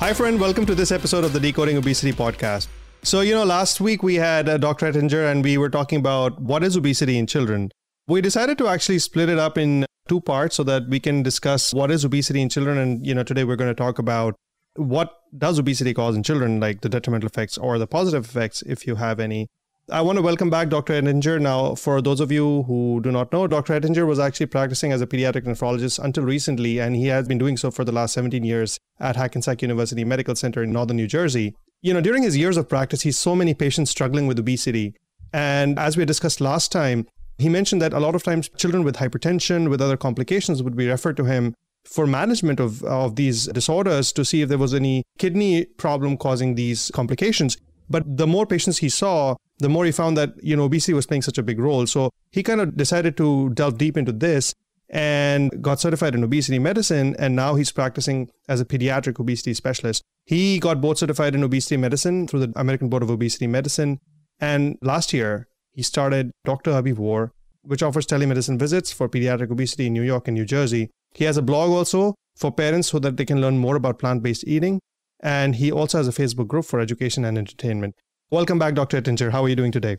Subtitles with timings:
[0.00, 0.40] Hi, friend.
[0.40, 2.66] Welcome to this episode of the Decoding Obesity podcast.
[3.04, 4.86] So, you know, last week we had uh, Dr.
[4.86, 7.70] Ettinger and we were talking about what is obesity in children.
[8.08, 11.72] We decided to actually split it up in two parts so that we can discuss
[11.72, 12.78] what is obesity in children.
[12.78, 14.34] And, you know, today we're going to talk about
[14.74, 18.86] what does obesity cause in children, like the detrimental effects or the positive effects, if
[18.86, 19.48] you have any.
[19.90, 20.92] I want to welcome back Dr.
[20.92, 21.40] Ettinger.
[21.40, 23.72] Now, for those of you who do not know, Dr.
[23.72, 27.56] Ettinger was actually practicing as a pediatric nephrologist until recently, and he has been doing
[27.56, 31.56] so for the last 17 years at Hackensack University Medical Center in northern New Jersey.
[31.82, 34.94] You know, during his years of practice, he saw many patients struggling with obesity.
[35.32, 37.08] And as we discussed last time,
[37.38, 40.88] he mentioned that a lot of times children with hypertension, with other complications, would be
[40.88, 45.02] referred to him for management of, of these disorders to see if there was any
[45.18, 47.56] kidney problem causing these complications.
[47.88, 51.06] But the more patients he saw, the more he found that you know obesity was
[51.06, 51.86] playing such a big role.
[51.86, 54.54] So he kind of decided to delve deep into this
[54.88, 57.14] and got certified in obesity medicine.
[57.18, 60.02] And now he's practicing as a pediatric obesity specialist.
[60.26, 63.98] He got board certified in obesity medicine through the American Board of Obesity Medicine.
[64.40, 66.72] And last year, he started Dr.
[66.72, 67.30] Herbivore,
[67.62, 70.90] which offers telemedicine visits for pediatric obesity in New York and New Jersey.
[71.12, 74.22] He has a blog also for parents so that they can learn more about plant
[74.22, 74.80] based eating.
[75.22, 77.94] And he also has a Facebook group for education and entertainment.
[78.30, 78.96] Welcome back, Dr.
[78.98, 79.30] Ettinger.
[79.30, 79.98] How are you doing today?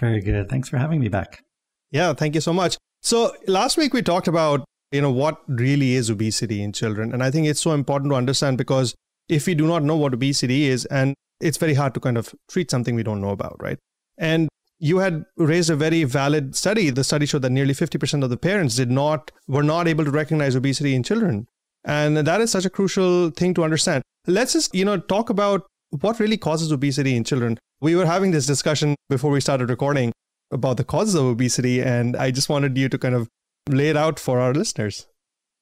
[0.00, 0.48] Very good.
[0.48, 1.42] Thanks for having me back.
[1.90, 2.76] Yeah, thank you so much.
[3.02, 7.12] So last week we talked about, you know, what really is obesity in children.
[7.12, 8.94] And I think it's so important to understand because
[9.28, 12.34] if we do not know what obesity is, and it's very hard to kind of
[12.48, 13.78] treat something we don't know about, right?
[14.18, 14.48] And
[14.78, 16.90] you had raised a very valid study.
[16.90, 20.10] The study showed that nearly 50% of the parents did not were not able to
[20.10, 21.46] recognize obesity in children.
[21.84, 24.02] And that is such a crucial thing to understand.
[24.26, 27.58] Let's just, you know, talk about what really causes obesity in children.
[27.80, 30.12] We were having this discussion before we started recording
[30.50, 33.28] about the causes of obesity, and I just wanted you to kind of
[33.68, 35.06] lay it out for our listeners.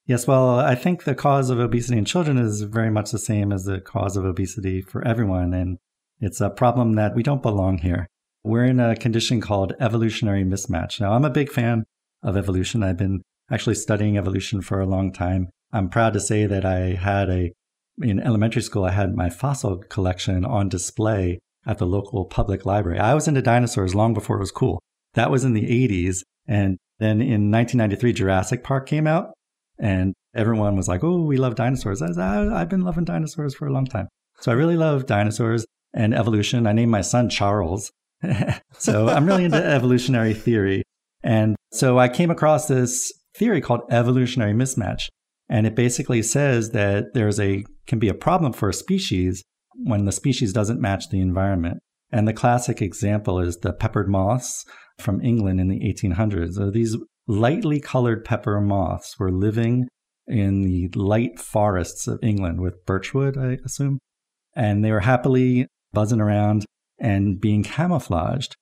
[0.07, 3.53] Yes, well, I think the cause of obesity in children is very much the same
[3.53, 5.55] as the cause of obesity for everyone.
[5.55, 5.79] And
[6.21, 8.07] it's a problem that we don't belong here.
[8.45, 11.01] We're in a condition called evolutionary mismatch.
[11.01, 11.85] Now, I'm a big fan
[12.23, 12.83] of evolution.
[12.83, 15.49] I've been actually studying evolution for a long time.
[15.73, 17.53] I'm proud to say that I had a,
[18.03, 22.99] in elementary school, I had my fossil collection on display at the local public library.
[22.99, 24.79] I was into dinosaurs long before it was cool.
[25.15, 26.19] That was in the 80s.
[26.47, 29.33] And then in 1993, Jurassic Park came out
[29.79, 32.03] and everyone was like, oh, we love dinosaurs.
[32.03, 34.09] I've been loving dinosaurs for a long time.
[34.41, 36.67] So I really love dinosaurs and evolution.
[36.67, 37.91] I named my son Charles
[38.79, 40.83] so I'm really into evolutionary theory.
[41.23, 45.09] And so I came across this theory called evolutionary mismatch.
[45.49, 49.43] And it basically says that there's a can be a problem for a species
[49.77, 51.81] when the species doesn't match the environment.
[52.11, 54.65] And the classic example is the peppered moths
[54.99, 56.55] from England in the 1800s.
[56.55, 56.97] So these
[57.27, 59.89] lightly colored pepper moths were living
[60.27, 63.99] in the light forests of England with birchwood, I assume.
[64.55, 66.65] And they were happily buzzing around
[67.05, 68.57] and being camouflaged.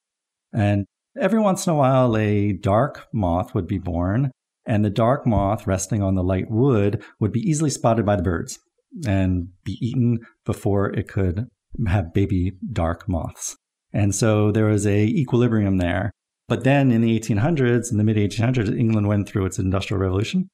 [0.52, 0.84] And
[1.18, 4.32] every once in a while, a dark moth would be born,
[4.66, 8.22] and the dark moth resting on the light wood would be easily spotted by the
[8.22, 8.58] birds
[9.06, 11.46] and be eaten before it could
[11.86, 13.56] have baby dark moths.
[13.92, 16.10] And so there was a equilibrium there.
[16.48, 20.48] But then in the 1800s, in the mid 1800s, England went through its industrial revolution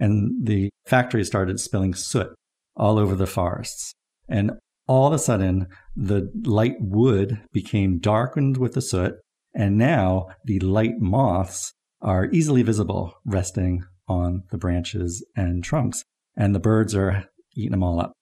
[0.00, 2.34] and the factories started spilling soot
[2.76, 3.92] all over the forests.
[4.28, 4.52] And
[4.86, 5.66] all of a sudden,
[5.96, 9.14] the light wood became darkened with the soot,
[9.54, 11.72] and now the light moths
[12.02, 16.04] are easily visible resting on the branches and trunks,
[16.36, 17.24] and the birds are
[17.56, 18.12] eating them all up.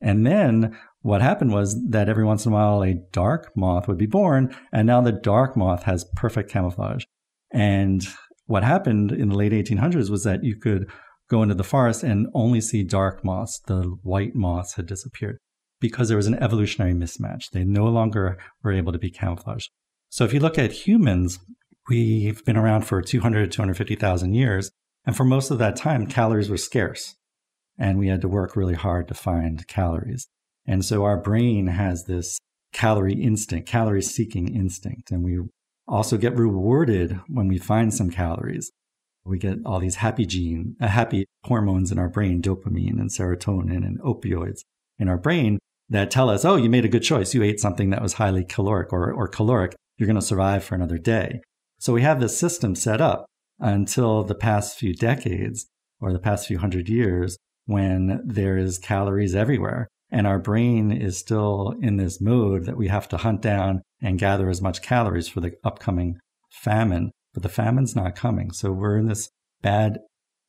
[0.00, 3.98] And then what happened was that every once in a while a dark moth would
[3.98, 7.04] be born, and now the dark moth has perfect camouflage.
[7.52, 8.06] And
[8.46, 10.90] what happened in the late 1800s was that you could
[11.28, 13.60] go into the forest and only see dark moths.
[13.66, 15.38] The white moths had disappeared
[15.82, 17.50] because there was an evolutionary mismatch.
[17.50, 19.68] They no longer were able to be camouflaged.
[20.08, 21.40] So if you look at humans,
[21.90, 24.70] we've been around for 200 to 250,000 years.
[25.04, 27.16] And for most of that time, calories were scarce.
[27.76, 30.28] And we had to work really hard to find calories.
[30.64, 32.38] And so our brain has this
[32.72, 35.10] calorie instinct, calorie seeking instinct.
[35.10, 35.40] And we
[35.88, 38.70] also get rewarded when we find some calories.
[39.24, 43.84] We get all these happy gene, uh, happy hormones in our brain, dopamine and serotonin
[43.84, 44.60] and opioids
[44.98, 45.58] in our brain
[45.92, 47.34] that tell us, oh, you made a good choice.
[47.34, 49.74] You ate something that was highly caloric or, or caloric.
[49.98, 51.42] You're going to survive for another day.
[51.78, 53.26] So we have this system set up
[53.60, 55.66] until the past few decades
[56.00, 57.36] or the past few hundred years
[57.66, 59.86] when there is calories everywhere.
[60.10, 64.18] And our brain is still in this mode that we have to hunt down and
[64.18, 66.18] gather as much calories for the upcoming
[66.50, 67.10] famine.
[67.34, 68.50] But the famine's not coming.
[68.50, 69.28] So we're in this
[69.60, 69.98] bad,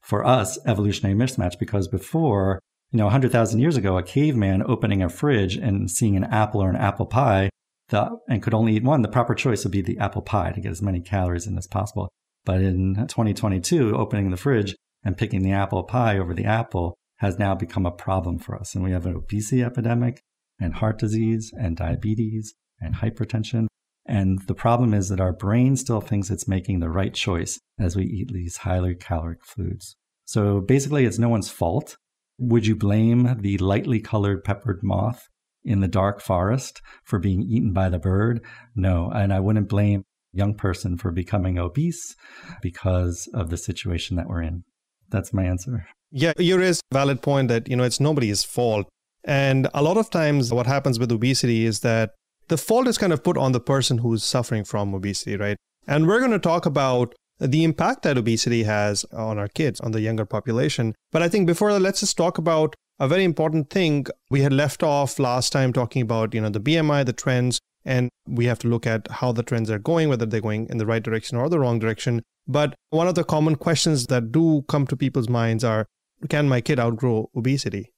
[0.02, 2.60] for us, evolutionary mismatch because before,
[2.94, 6.70] you know, 100,000 years ago, a caveman opening a fridge and seeing an apple or
[6.70, 7.50] an apple pie
[7.90, 10.62] the, and could only eat one, the proper choice would be the apple pie to
[10.62, 12.10] get as many calories in as possible.
[12.46, 17.40] But in 2022, opening the fridge and picking the apple pie over the apple has
[17.40, 18.76] now become a problem for us.
[18.76, 20.22] And we have an obesity epidemic
[20.60, 23.68] and heart disease and diabetes and hypertension.
[24.06, 27.96] And the problem is that our brain still thinks it's making the right choice as
[27.96, 29.96] we eat these highly caloric foods.
[30.26, 31.98] So basically, it's no one's fault.
[32.38, 35.28] Would you blame the lightly colored peppered moth
[35.64, 38.44] in the dark forest for being eaten by the bird?
[38.76, 39.10] No.
[39.14, 40.02] And I wouldn't blame
[40.34, 42.16] a young person for becoming obese
[42.62, 44.64] because of the situation that we're in.
[45.10, 45.86] That's my answer.
[46.12, 48.88] Yeah, you raised a valid point that, you know, it's nobody's fault.
[49.24, 52.12] And a lot of times what happens with obesity is that
[52.50, 55.58] the fault is kind of put on the person who's suffering from obesity, right?
[55.88, 59.92] And we're going to talk about the impact that obesity has on our kids, on
[59.92, 60.96] the younger population.
[61.12, 64.06] But I think before that, let's just talk about a very important thing.
[64.30, 68.10] We had left off last time talking about, you know, the BMI, the trends, and
[68.28, 70.86] we have to look at how the trends are going, whether they're going in the
[70.86, 72.22] right direction or the wrong direction.
[72.48, 75.86] But one of the common questions that do come to people's minds are
[76.30, 77.92] can my kid outgrow obesity?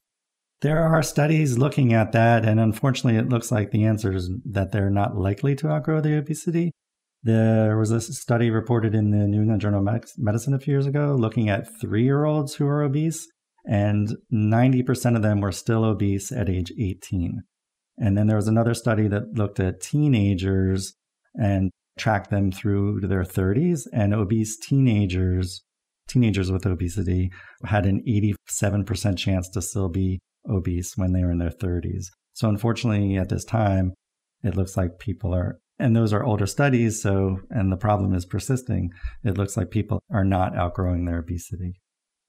[0.61, 4.71] There are studies looking at that, and unfortunately, it looks like the answer is that
[4.71, 6.71] they're not likely to outgrow the obesity.
[7.25, 10.85] There was a study reported in the New England Journal of Medicine a few years
[10.85, 13.27] ago looking at three year olds who are obese,
[13.65, 17.41] and 90% of them were still obese at age 18.
[17.97, 20.93] And then there was another study that looked at teenagers
[21.33, 25.63] and tracked them through to their 30s, and obese teenagers,
[26.07, 27.31] teenagers with obesity,
[27.63, 32.05] had an 87% chance to still be obese when they were in their 30s.
[32.33, 33.95] So, unfortunately, at this time,
[34.43, 37.01] it looks like people are, and those are older studies.
[37.01, 38.91] So, and the problem is persisting.
[39.23, 41.81] It looks like people are not outgrowing their obesity.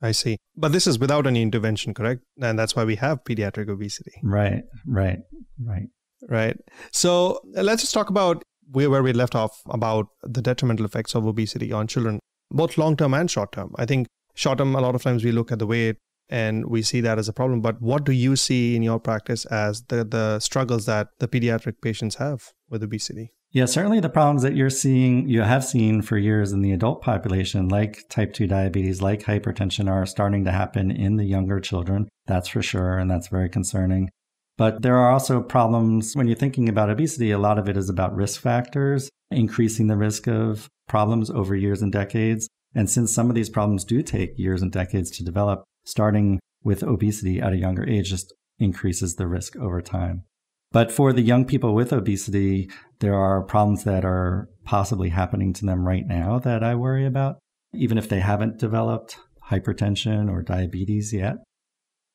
[0.03, 0.37] I see.
[0.57, 2.23] But this is without any intervention, correct?
[2.41, 4.13] And that's why we have pediatric obesity.
[4.23, 5.21] Right, right,
[5.65, 5.89] right.
[6.29, 6.57] Right.
[6.93, 11.73] So let's just talk about where we left off about the detrimental effects of obesity
[11.73, 12.21] on children,
[12.51, 13.73] both long term and short term.
[13.77, 15.97] I think short term, a lot of times we look at the weight
[16.29, 17.61] and we see that as a problem.
[17.61, 21.81] But what do you see in your practice as the, the struggles that the pediatric
[21.81, 23.33] patients have with obesity?
[23.53, 27.01] Yeah, certainly the problems that you're seeing, you have seen for years in the adult
[27.01, 32.09] population, like type 2 diabetes, like hypertension, are starting to happen in the younger children.
[32.27, 32.99] That's for sure.
[32.99, 34.11] And that's very concerning.
[34.59, 37.89] But there are also problems when you're thinking about obesity, a lot of it is
[37.89, 42.49] about risk factors, increasing the risk of problems over years and decades.
[42.75, 46.83] And since some of these problems do take years and decades to develop, starting with
[46.83, 50.25] obesity at a younger age just increases the risk over time.
[50.73, 52.71] But for the young people with obesity,
[53.01, 57.39] there are problems that are possibly happening to them right now that I worry about,
[57.73, 59.19] even if they haven't developed
[59.51, 61.37] hypertension or diabetes yet.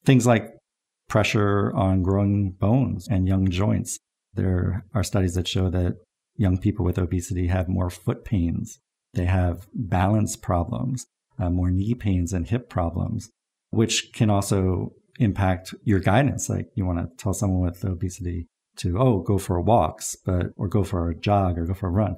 [0.05, 0.51] Things like
[1.07, 3.97] pressure on growing bones and young joints.
[4.33, 5.95] There are studies that show that
[6.37, 8.79] young people with obesity have more foot pains.
[9.13, 11.05] They have balance problems,
[11.37, 13.29] uh, more knee pains and hip problems,
[13.71, 16.49] which can also impact your guidance.
[16.49, 18.47] Like you want to tell someone with obesity
[18.77, 21.91] to, oh, go for walks, but, or go for a jog or go for a
[21.91, 22.15] run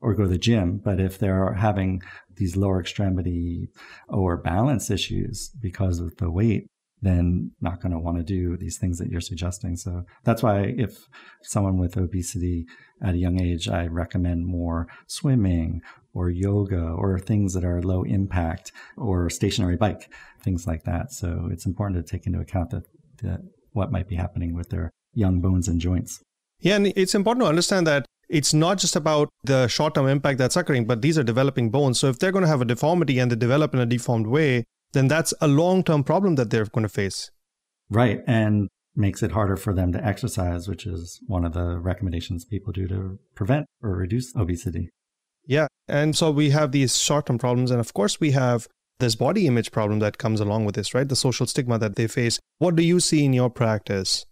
[0.00, 0.80] or go to the gym.
[0.82, 2.02] But if they're having
[2.36, 3.68] these lower extremity
[4.08, 6.66] or balance issues because of the weight,
[7.02, 9.76] then not going to want to do these things that you're suggesting.
[9.76, 11.08] So that's why if
[11.42, 12.66] someone with obesity
[13.02, 15.80] at a young age, I recommend more swimming
[16.12, 21.12] or yoga or things that are low impact or stationary bike, things like that.
[21.12, 22.84] So it's important to take into account that,
[23.22, 23.40] that
[23.72, 26.22] what might be happening with their young bones and joints.
[26.60, 30.38] Yeah, and it's important to understand that it's not just about the short term impact
[30.38, 31.98] that's occurring, but these are developing bones.
[31.98, 34.64] So if they're going to have a deformity and they develop in a deformed way,
[34.92, 37.30] then that's a long term problem that they're going to face.
[37.88, 38.20] Right.
[38.26, 42.72] And makes it harder for them to exercise, which is one of the recommendations people
[42.72, 44.90] do to prevent or reduce obesity.
[45.46, 45.68] Yeah.
[45.88, 47.70] And so we have these short term problems.
[47.70, 48.66] And of course, we have
[48.98, 51.08] this body image problem that comes along with this, right?
[51.08, 52.38] The social stigma that they face.
[52.58, 54.24] What do you see in your practice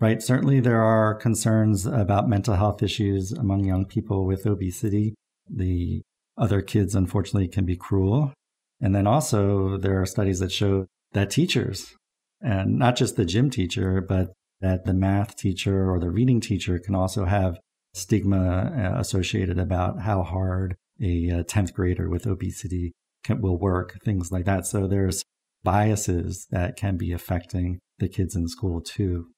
[0.00, 0.22] right?
[0.22, 5.14] Certainly, there are concerns about mental health issues among young people with obesity.
[5.48, 6.02] The
[6.36, 8.32] other kids, unfortunately, can be cruel.
[8.80, 11.94] And then also, there are studies that show that teachers,
[12.40, 16.78] and not just the gym teacher, but that the math teacher or the reading teacher
[16.78, 17.58] can also have
[17.94, 22.92] stigma uh, associated about how hard a 10th uh, grader with obesity
[23.24, 24.66] can, will work, things like that.
[24.66, 25.24] So there's
[25.62, 29.28] biases that can be affecting the kids in school too.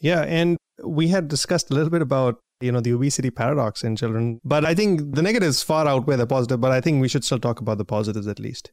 [0.00, 3.96] Yeah, and we had discussed a little bit about you know the obesity paradox in
[3.96, 6.60] children, but I think the negatives far outweigh the positive.
[6.60, 8.70] But I think we should still talk about the positives at least.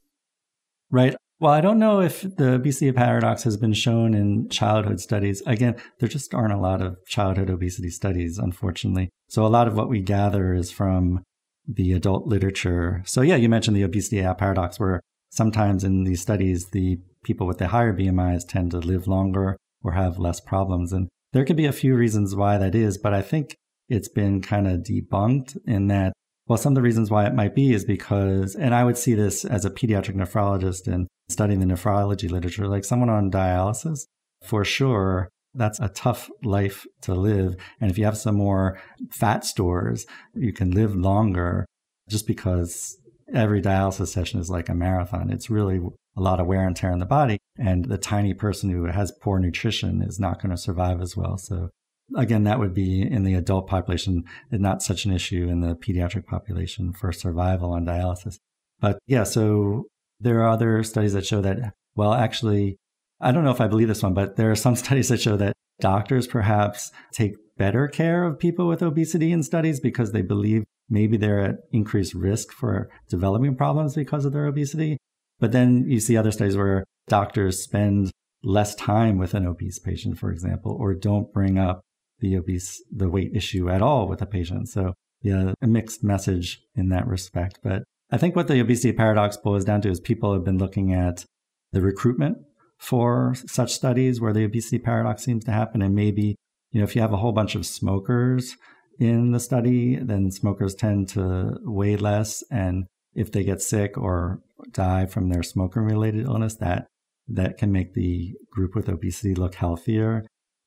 [0.91, 1.15] Right.
[1.39, 5.43] Well, I don't know if the obesity paradox has been shown in childhood studies.
[5.45, 9.09] Again, there just aren't a lot of childhood obesity studies, unfortunately.
[9.27, 11.23] So a lot of what we gather is from
[11.67, 13.03] the adult literature.
[13.05, 17.57] So yeah, you mentioned the obesity paradox where sometimes in these studies, the people with
[17.57, 20.93] the higher BMIs tend to live longer or have less problems.
[20.93, 23.57] And there could be a few reasons why that is, but I think
[23.89, 26.13] it's been kind of debunked in that,
[26.47, 29.13] well, some of the reasons why it might be is because, and I would see
[29.13, 34.05] this as a pediatric nephrologist and studying the nephrology literature, like someone on dialysis,
[34.43, 37.55] for sure, that's a tough life to live.
[37.79, 41.65] And if you have some more fat stores, you can live longer
[42.09, 42.97] just because
[43.33, 45.31] every dialysis session is like a marathon.
[45.31, 45.79] It's really
[46.15, 47.37] a lot of wear and tear on the body.
[47.57, 51.37] And the tiny person who has poor nutrition is not going to survive as well.
[51.37, 51.69] So
[52.15, 56.25] again, that would be in the adult population, not such an issue in the pediatric
[56.25, 58.37] population for survival on dialysis.
[58.79, 59.85] But yeah, so
[60.19, 62.77] there are other studies that show that, well, actually,
[63.19, 65.37] I don't know if I believe this one, but there are some studies that show
[65.37, 70.63] that doctors perhaps take better care of people with obesity in studies because they believe
[70.89, 74.97] maybe they're at increased risk for developing problems because of their obesity.
[75.39, 78.11] But then you see other studies where doctors spend
[78.43, 81.81] less time with an obese patient, for example, or don't bring up
[82.25, 84.69] the obese, the weight issue at all with a patient.
[84.69, 87.59] So yeah, a mixed message in that respect.
[87.63, 90.93] But I think what the obesity paradox boils down to is people have been looking
[90.93, 91.25] at
[91.71, 92.37] the recruitment
[92.77, 95.81] for such studies where the obesity paradox seems to happen.
[95.81, 96.35] And maybe,
[96.71, 98.55] you know, if you have a whole bunch of smokers
[98.99, 102.43] in the study, then smokers tend to weigh less.
[102.51, 104.41] And if they get sick or
[104.71, 106.87] die from their smoker related illness, that
[107.27, 110.25] that can make the group with obesity look healthier.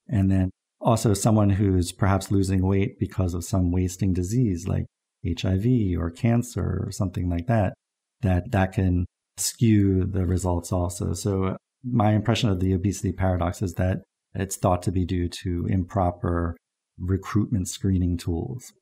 [0.09, 4.87] And then also someone who's perhaps losing weight because of some wasting disease like
[5.27, 7.75] HIV or cancer or something like that,
[8.23, 9.07] that that can
[9.37, 11.13] skew the results also.
[11.13, 13.99] So my impression of the obesity paradox is that
[14.35, 16.57] it's thought to be due to improper
[16.99, 18.73] recruitment screening tools.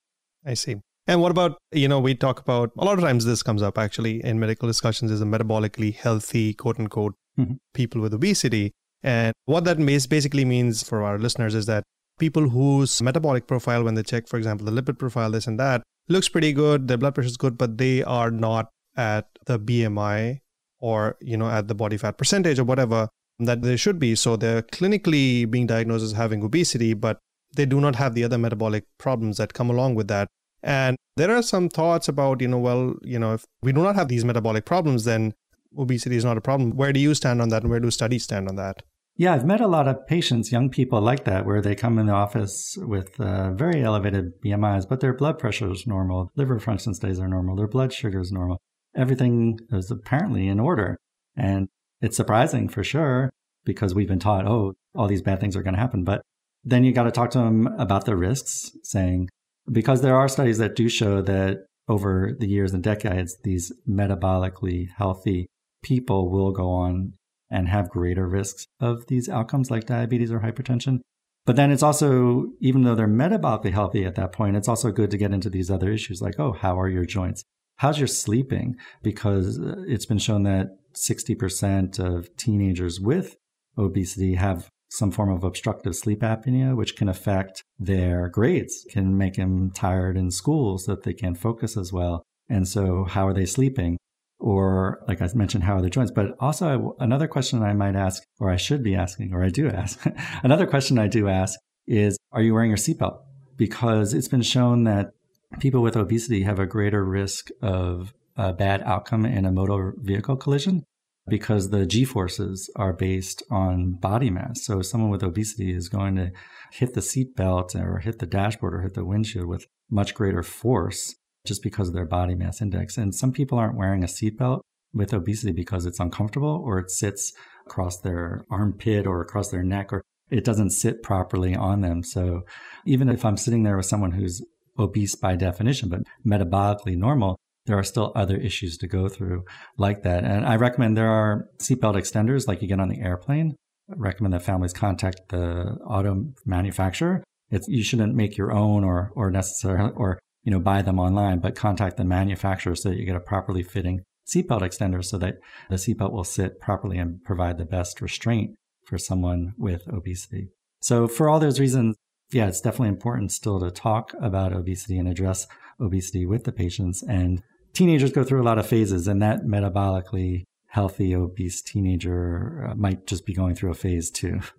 [0.44, 0.76] I see.
[1.06, 3.78] And what about, you know, we talk about a lot of times this comes up
[3.78, 7.54] actually in medical discussions is a metabolically healthy, quote unquote, mm-hmm.
[7.74, 8.72] people with obesity.
[9.02, 11.84] And what that basically means for our listeners is that
[12.18, 15.82] people whose metabolic profile, when they check, for example, the lipid profile, this and that,
[16.08, 20.40] looks pretty good, their blood pressure is good, but they are not at the BMI
[20.80, 24.14] or, you know, at the body fat percentage or whatever that they should be.
[24.14, 27.18] So they're clinically being diagnosed as having obesity, but
[27.54, 30.28] they do not have the other metabolic problems that come along with that.
[30.62, 33.94] And there are some thoughts about, you know, well, you know, if we do not
[33.94, 35.34] have these metabolic problems, then
[35.78, 36.70] obesity is not a problem.
[36.72, 38.82] Where do you stand on that and where do studies stand on that?
[39.18, 42.06] Yeah, I've met a lot of patients, young people like that, where they come in
[42.06, 46.92] the office with uh, very elevated BMIs, but their blood pressure is normal, liver function
[46.92, 48.58] stays are normal, their blood sugar is normal.
[48.94, 50.98] Everything is apparently in order.
[51.34, 51.68] And
[52.02, 53.30] it's surprising for sure
[53.64, 56.04] because we've been taught, oh, all these bad things are going to happen.
[56.04, 56.20] But
[56.62, 59.28] then you got to talk to them about the risks, saying,
[59.70, 64.88] because there are studies that do show that over the years and decades, these metabolically
[64.96, 65.46] healthy
[65.86, 67.12] people will go on
[67.48, 70.98] and have greater risks of these outcomes like diabetes or hypertension.
[71.44, 75.12] But then it's also, even though they're metabolically healthy at that point, it's also good
[75.12, 77.44] to get into these other issues like, oh, how are your joints?
[77.76, 78.74] How's your sleeping?
[79.04, 83.36] Because uh, it's been shown that 60% of teenagers with
[83.78, 89.34] obesity have some form of obstructive sleep apnea, which can affect their grades, can make
[89.34, 92.24] them tired in school so that they can't focus as well.
[92.48, 93.98] And so, how are they sleeping?
[94.38, 96.12] Or, like I mentioned, how are the joints?
[96.12, 99.68] But also, another question I might ask, or I should be asking, or I do
[99.68, 100.04] ask,
[100.42, 103.18] another question I do ask is Are you wearing your seatbelt?
[103.56, 105.12] Because it's been shown that
[105.58, 110.36] people with obesity have a greater risk of a bad outcome in a motor vehicle
[110.36, 110.84] collision
[111.28, 114.64] because the G forces are based on body mass.
[114.64, 116.32] So someone with obesity is going to
[116.72, 121.16] hit the seatbelt or hit the dashboard or hit the windshield with much greater force
[121.46, 122.96] just because of their body mass index.
[122.96, 124.60] And some people aren't wearing a seatbelt
[124.92, 127.32] with obesity because it's uncomfortable or it sits
[127.66, 132.02] across their armpit or across their neck or it doesn't sit properly on them.
[132.02, 132.42] So
[132.84, 134.42] even if I'm sitting there with someone who's
[134.78, 137.36] obese by definition, but metabolically normal,
[137.66, 139.44] there are still other issues to go through
[139.76, 140.24] like that.
[140.24, 143.56] And I recommend there are seatbelt extenders like you get on the airplane.
[143.90, 147.22] I recommend that families contact the auto manufacturer.
[147.50, 151.40] It's, you shouldn't make your own or, or necessarily, or, you know, buy them online,
[151.40, 155.38] but contact the manufacturer so that you get a properly fitting seatbelt extender so that
[155.68, 160.48] the seatbelt will sit properly and provide the best restraint for someone with obesity.
[160.80, 161.96] So for all those reasons,
[162.30, 165.48] yeah, it's definitely important still to talk about obesity and address
[165.80, 167.02] obesity with the patients.
[167.02, 172.74] And teenagers go through a lot of phases, and that metabolically healthy obese teenager uh,
[172.74, 174.40] might just be going through a phase too.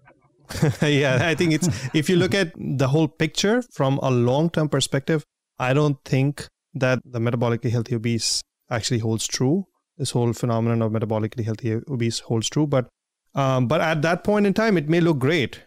[0.81, 4.69] yeah, I think it's if you look at the whole picture from a long term
[4.69, 5.25] perspective,
[5.59, 9.65] I don't think that the metabolically healthy obese actually holds true.
[9.97, 12.87] This whole phenomenon of metabolically healthy obese holds true, but
[13.33, 15.63] um, but at that point in time, it may look great.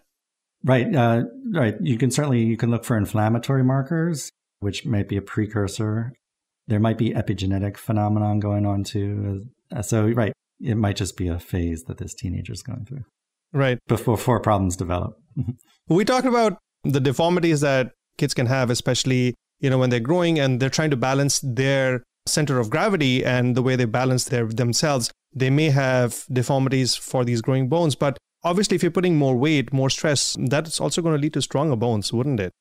[0.65, 1.75] Right, uh, right.
[1.81, 4.31] You can certainly you can look for inflammatory markers,
[4.61, 6.13] which might be a precursor.
[6.67, 9.47] There might be epigenetic phenomenon going on too.
[9.75, 13.05] Uh, so, right, it might just be a phase that this teenager is going through.
[13.53, 13.79] Right.
[13.89, 15.15] Before, before problems develop.
[15.89, 20.39] we talked about the deformities that kids can have, especially, you know, when they're growing
[20.39, 24.47] and they're trying to balance their center of gravity and the way they balance their
[24.47, 25.11] themselves.
[25.33, 29.73] They may have deformities for these growing bones, but obviously if you're putting more weight,
[29.73, 32.53] more stress, that's also going to lead to stronger bones, wouldn't it?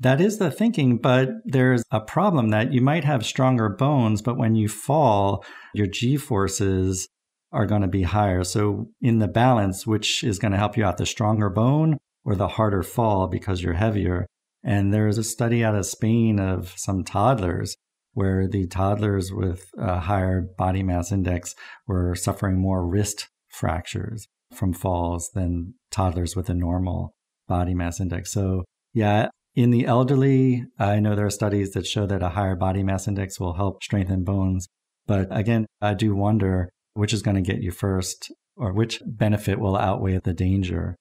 [0.00, 4.38] That is the thinking, but there's a problem that you might have stronger bones, but
[4.38, 7.08] when you fall, your G forces
[7.50, 8.44] are going to be higher.
[8.44, 12.36] So, in the balance, which is going to help you out, the stronger bone or
[12.36, 14.26] the harder fall because you're heavier?
[14.64, 17.76] And there's a study out of Spain of some toddlers
[18.12, 21.54] where the toddlers with a higher body mass index
[21.86, 27.14] were suffering more wrist fractures from falls than toddlers with a normal
[27.46, 28.32] body mass index.
[28.32, 32.56] So, yeah, in the elderly, I know there are studies that show that a higher
[32.56, 34.68] body mass index will help strengthen bones.
[35.06, 39.58] But again, I do wonder which is going to get you first or which benefit
[39.58, 40.96] will outweigh the danger.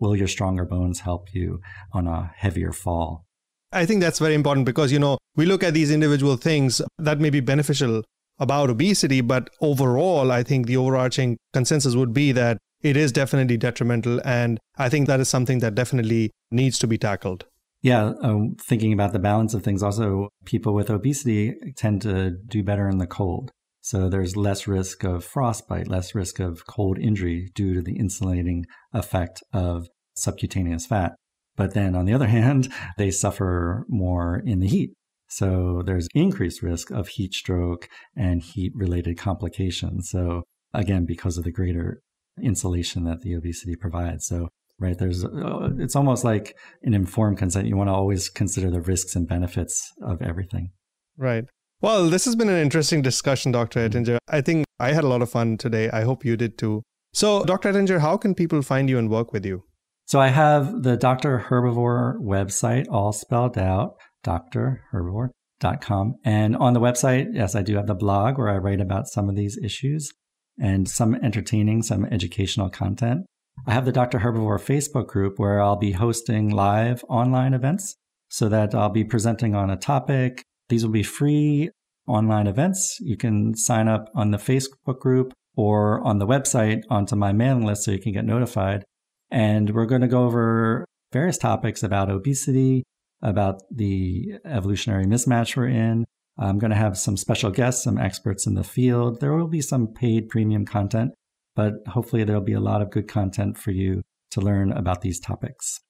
[0.00, 1.60] Will your stronger bones help you
[1.92, 3.24] on a heavier fall?
[3.72, 7.20] I think that's very important because, you know, we look at these individual things that
[7.20, 8.02] may be beneficial
[8.38, 13.58] about obesity, but overall, I think the overarching consensus would be that it is definitely
[13.58, 14.20] detrimental.
[14.24, 17.44] And I think that is something that definitely needs to be tackled.
[17.82, 22.62] Yeah, um, thinking about the balance of things, also people with obesity tend to do
[22.62, 23.52] better in the cold.
[23.90, 28.66] So there's less risk of frostbite, less risk of cold injury due to the insulating
[28.92, 31.16] effect of subcutaneous fat.
[31.56, 34.92] But then on the other hand, they suffer more in the heat.
[35.28, 40.08] So there's increased risk of heat stroke and heat related complications.
[40.08, 42.00] So again, because of the greater
[42.40, 44.24] insulation that the obesity provides.
[44.24, 44.96] So right?
[44.96, 47.66] There's, uh, it's almost like an informed consent.
[47.66, 50.70] You want to always consider the risks and benefits of everything.
[51.18, 51.44] Right.
[51.82, 53.80] Well, this has been an interesting discussion, Dr.
[53.80, 53.86] Mm-hmm.
[53.86, 54.18] Ettinger.
[54.28, 55.88] I think I had a lot of fun today.
[55.90, 56.82] I hope you did too.
[57.14, 57.70] So, Dr.
[57.70, 59.64] Ettinger, how can people find you and work with you?
[60.06, 61.46] So, I have the Dr.
[61.48, 66.14] Herbivore website all spelled out, drherbivore.com.
[66.22, 69.30] And on the website, yes, I do have the blog where I write about some
[69.30, 70.12] of these issues
[70.60, 73.24] and some entertaining, some educational content.
[73.66, 74.18] I have the Dr.
[74.18, 77.96] Herbivore Facebook group where I'll be hosting live online events
[78.28, 80.42] so that I'll be presenting on a topic.
[80.70, 81.70] These will be free
[82.06, 82.96] online events.
[83.00, 87.66] You can sign up on the Facebook group or on the website onto my mailing
[87.66, 88.84] list so you can get notified.
[89.30, 92.84] And we're going to go over various topics about obesity,
[93.22, 96.06] about the evolutionary mismatch we're in.
[96.38, 99.20] I'm going to have some special guests, some experts in the field.
[99.20, 101.12] There will be some paid premium content
[101.60, 105.20] but hopefully there'll be a lot of good content for you to learn about these
[105.20, 105.80] topics.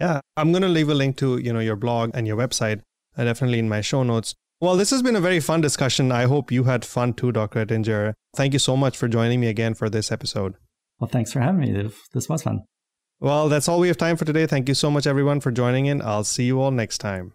[0.00, 2.80] Yeah, I'm going to leave a link to, you know, your blog and your website,
[3.16, 4.34] Uh, definitely in my show notes.
[4.60, 6.10] Well, this has been a very fun discussion.
[6.12, 7.60] I hope you had fun too, Dr.
[7.60, 8.14] Ettinger.
[8.36, 10.54] Thank you so much for joining me again for this episode.
[10.98, 11.90] Well, thanks for having me.
[12.12, 12.62] This was fun.
[13.20, 14.46] Well, that's all we have time for today.
[14.46, 16.02] Thank you so much, everyone, for joining in.
[16.02, 17.32] I'll see you all next time.